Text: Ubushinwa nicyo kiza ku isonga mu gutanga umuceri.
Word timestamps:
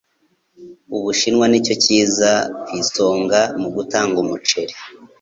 Ubushinwa 0.97 1.45
nicyo 1.47 1.75
kiza 1.83 2.31
ku 2.65 2.71
isonga 2.81 3.39
mu 3.61 3.69
gutanga 3.75 4.17
umuceri. 4.23 4.75